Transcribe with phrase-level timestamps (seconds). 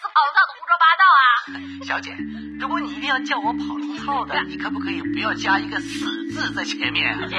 [0.00, 1.22] 死跑龙套的胡说八道啊！
[1.86, 2.10] 小姐，
[2.60, 7.18] 如果你一定要叫我跑龙套的， 你可不可以不要加一个死字在前面啊？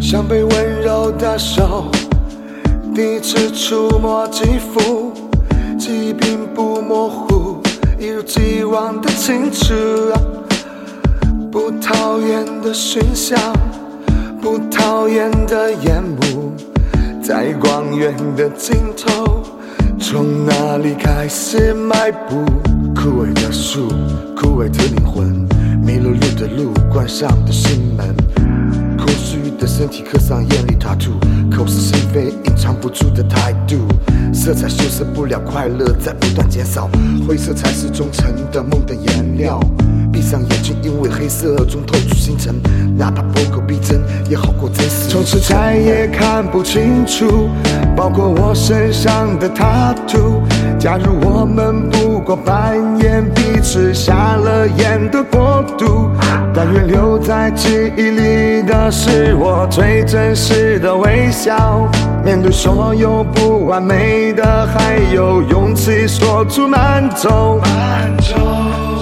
[0.00, 1.90] 像被温柔的手
[2.94, 5.12] 第一次触摸肌肤，
[5.78, 7.62] 记忆并不模糊，
[7.98, 9.72] 一如既往的清楚。
[11.50, 13.38] 不讨厌的熏香，
[14.42, 16.52] 不讨厌的烟幕，
[17.22, 19.40] 在光源的尽头，
[20.00, 22.44] 从哪里开始迈步？
[22.92, 23.86] 枯萎的树，
[24.36, 25.28] 枯萎的灵魂，
[25.80, 28.12] 迷了路的路，关上的心门。
[28.98, 31.12] 空虚的身体刻上艳丽 tattoo，
[31.48, 33.76] 口是心非，隐藏不住的态度。
[34.34, 36.90] 色彩修饰不了快乐，在不断减少。
[37.28, 39.60] 灰色才是忠诚的梦的颜料。
[40.32, 42.54] 闭上眼睛，因为黑色中透出星辰，
[42.96, 44.00] 哪怕不够逼真，
[44.30, 45.06] 也好过真实。
[45.10, 47.50] 从此再也看不清楚，
[47.94, 50.40] 包括我身上的 tattoo。
[50.78, 56.08] 假如我们不过扮演彼此瞎了眼的国度，
[56.54, 61.86] 但愿留在记忆里的是我最真实的微笑。
[62.24, 67.60] 面对所有不完美的，还有勇气说出慢走。
[67.62, 69.01] 慢走，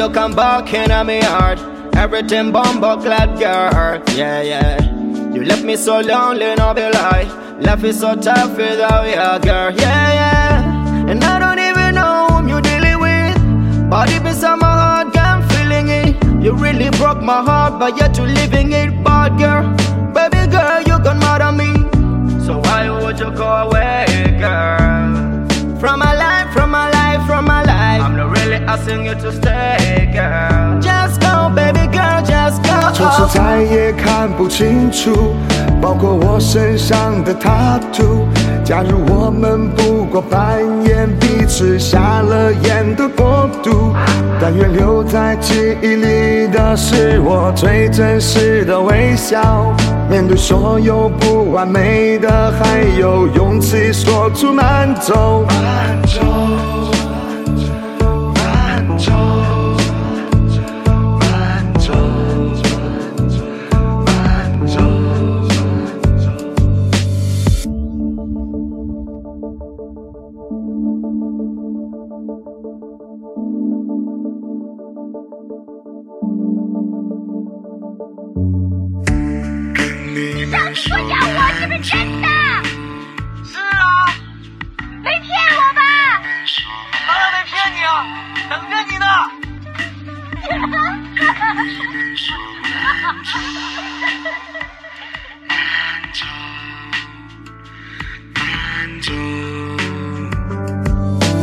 [0.00, 1.58] you come back in my heart?
[1.94, 4.02] Everything bumble glad girl.
[4.16, 5.34] Yeah, yeah.
[5.34, 7.28] You left me so lonely, no be lie.
[7.60, 9.70] Life is so tough without you, girl.
[9.72, 11.10] Yeah, yeah.
[11.10, 13.90] And I don't even know whom you dealing with.
[13.90, 16.42] But deep inside my heart, I'm feeling it.
[16.42, 19.89] You really broke my heart, but yet you living it, bad girl.
[28.70, 30.80] You to stay, girl.
[30.80, 32.92] Just go, baby girl, just go.
[32.94, 35.34] 从此再也看不清楚，
[35.82, 38.26] 包括我身上的 tattoo。
[38.64, 43.92] 假如我们不过扮演彼此瞎了眼的国度，
[44.40, 49.74] 但愿留在记忆里的是我最真实的微笑。
[50.08, 55.44] 面对所有不完美的，还有勇气说出慢走。
[55.48, 56.20] 慢走，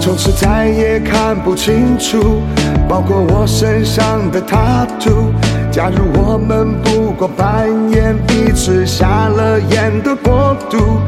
[0.00, 2.42] 从此再也看不清楚，
[2.88, 5.30] 包括我身上的 tatto。
[5.70, 11.00] 假如我们不过扮演彼此瞎了眼的国度，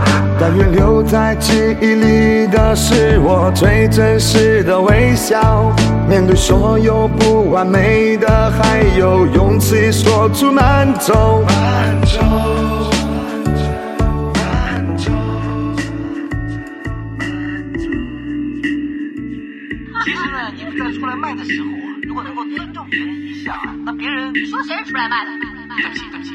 [0.45, 5.73] 但愿留在记忆里的是我最真实的微笑。
[6.09, 11.45] 面对所有不完美的，还有勇气说出慢走。
[11.47, 12.21] 慢走，
[14.35, 15.13] 慢走。
[20.03, 25.31] 其实呢，你们在出来卖的时候啊，如果能够尊重别人一下啊，那别人你说谁是出来卖的？
[25.77, 26.33] 对不起，对不起，